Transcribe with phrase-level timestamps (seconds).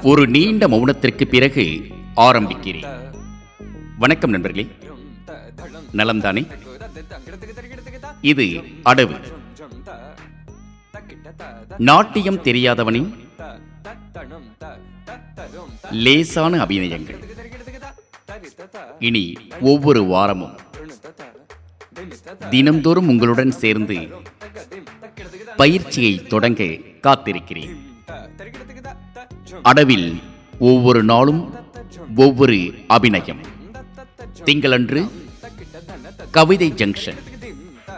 [0.00, 1.86] ஒரு நீண்ட மௌனத்திற்கு பிறகு
[2.16, 3.10] ஆரம்பிக்கிறேன்.
[3.98, 4.68] வணக்கம் நண்பர்களே.
[5.92, 6.46] நலம்தானே?
[8.20, 8.44] இது
[8.84, 9.20] அடவு.
[11.78, 13.14] நாட்டியம் தெரியாதவனின்
[15.90, 17.18] லேசான அபிநயங்கள்.
[18.98, 20.58] இனி ஒவ்வொரு வாரமும்
[22.50, 24.08] தினம்தோறும் உங்களுடன் சேர்ந்து
[25.56, 26.64] பயிற்சியை தொடங்க
[27.02, 27.91] காத்திருக்கிறேன்.
[29.62, 30.22] அடவில்
[30.58, 31.54] ஒவ்வொரு நாளும்
[32.16, 33.40] ஒவ்வொரு அபிநயம்.
[34.44, 35.10] திங்களன்று
[36.30, 37.20] கவிதை ஜங்ஷன்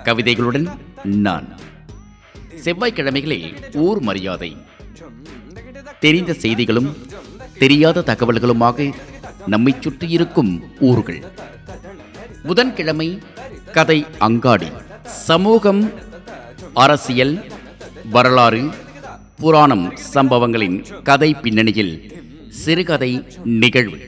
[0.04, 0.66] கவிதைகளுடன்
[1.04, 1.48] நான்.
[2.64, 4.56] செவ்வாய்க்கிழமைகளில் ஊர் மரியாதை.
[6.00, 6.96] தெரிந்த செய்திகளும்
[7.58, 8.92] தெரியாத தகவல்களுமாக
[9.46, 11.22] நம்மை சுற்றி இருக்கும் ஊர்கள்.
[12.42, 13.22] புதன்கிழமை
[13.72, 14.70] கதை அங்காடி.
[15.04, 15.92] சமூகம்
[16.74, 17.34] அரசியல்
[18.10, 18.70] வரலாறு
[19.36, 23.98] புராணம் சம்பவங்களின் கதை பின்னணியில் சிறுகதை நிகழ்வு.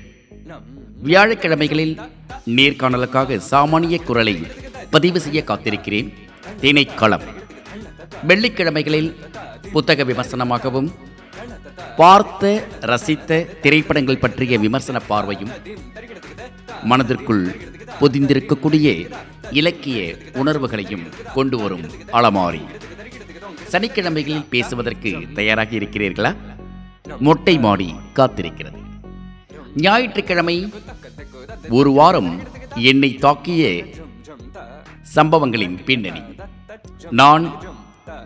[1.04, 2.00] வியாழக்கிழமைகளில்
[2.46, 4.36] நேர்காணலுக்காக சாமானிய குரலை
[4.90, 6.12] பதிவு செய்ய காத்திருக்கிறேன்.
[6.60, 7.26] திணைக்களம்.
[8.28, 9.14] வெள்ளிக்கிழமைகளில்
[9.72, 10.90] புத்தக விமர்சனமாகவும்
[11.96, 15.50] பார்த்த ரசித்த திரைப்படங்கள் பற்றிய விமர்சன பார்வையும்
[16.82, 17.56] மனதிற்குள்
[18.00, 19.10] பொதிந்திருக்கக்கூடிய
[19.50, 22.62] இலக்கிய உணர்வுகளையும் கொண்டு வரும் அலமாரி.
[23.76, 26.36] சனிக்கிழமைகளில் பேசுவதற்கு தயாராக இருக்கிறீர்களா?
[27.18, 28.78] மொட்டை மாடி காத்திருக்கிறது.
[29.74, 30.72] ஞாயிற்றுக்கிழமை
[31.68, 32.40] ஒரு வாரம்
[32.74, 33.86] என்னை தாக்கிய
[35.02, 36.22] சம்பவங்களின் பின்னணி.
[37.10, 37.62] நான்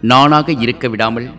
[0.01, 1.31] நானாக இருக்க விடாமல்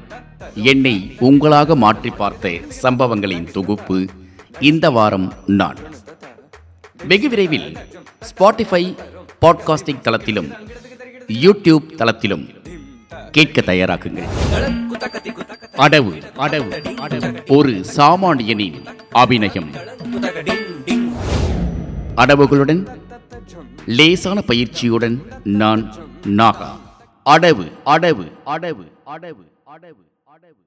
[0.56, 4.06] என்னை உங்களாக மாற்றி பார்த்த சம்பவங்களின் தொகுப்பு
[4.60, 5.78] இந்த வாரம் நான்.
[7.08, 7.78] வெகு விரைவில்
[8.20, 8.98] ஸ்பாட்டிஃபை
[9.42, 10.52] பாட்காஸ்டிங் தளத்திலும்
[11.28, 12.60] யூடியூப் தளத்திலும்
[13.32, 14.28] கேட்க தயாராகுங்கள்
[15.78, 18.78] அடவு அடவு ஒரு சாமானியனின்
[19.12, 19.70] அபிநயம்.
[22.16, 22.82] அடவுகளுடன்
[23.86, 25.84] லேசான பயிற்சியுடன் நான்
[26.28, 26.70] நாகா.
[27.26, 30.04] அடவு அடவு அடவு அடவு அடவு அடவு
[30.34, 30.60] அடவு.